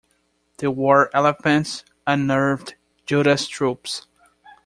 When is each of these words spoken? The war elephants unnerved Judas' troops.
The 0.57 0.71
war 0.71 1.11
elephants 1.15 1.85
unnerved 2.07 2.73
Judas' 3.05 3.47
troops. 3.47 4.07